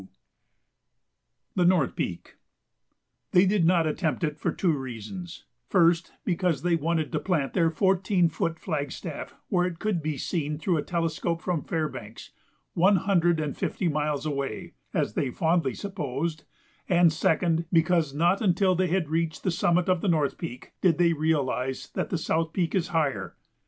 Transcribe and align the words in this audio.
[Sidenote: 0.01 0.09
The 1.57 1.65
North 1.65 1.95
Peak] 1.95 2.37
They 3.33 3.45
did 3.45 3.65
not 3.67 3.85
attempt 3.85 4.23
it 4.23 4.39
for 4.39 4.51
two 4.51 4.75
reasons, 4.75 5.45
first, 5.69 6.13
because 6.25 6.63
they 6.63 6.75
wanted 6.75 7.11
to 7.11 7.19
plant 7.19 7.53
their 7.53 7.69
fourteen 7.69 8.27
foot 8.27 8.57
flagstaff 8.57 9.35
where 9.49 9.67
it 9.67 9.77
could 9.77 10.01
be 10.01 10.17
seen 10.17 10.57
through 10.57 10.77
a 10.77 10.81
telescope 10.81 11.39
from 11.39 11.61
Fairbanks, 11.63 12.31
one 12.73 12.95
hundred 12.95 13.39
and 13.39 13.55
fifty 13.55 13.87
miles 13.87 14.25
away, 14.25 14.73
as 14.91 15.13
they 15.13 15.29
fondly 15.29 15.75
supposed, 15.75 16.45
and, 16.89 17.13
second, 17.13 17.65
because 17.71 18.11
not 18.11 18.41
until 18.41 18.73
they 18.73 18.87
had 18.87 19.07
reached 19.07 19.43
the 19.43 19.51
summit 19.51 19.87
of 19.87 20.01
the 20.01 20.07
North 20.07 20.39
Peak 20.39 20.73
did 20.81 20.97
they 20.97 21.13
realize 21.13 21.89
that 21.89 22.09
the 22.09 22.17
South 22.17 22.53
Peak 22.53 22.73
is 22.73 22.87
higher. 22.87 23.35